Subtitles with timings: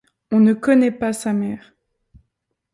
[0.31, 1.75] On ne connaît pas sa mère.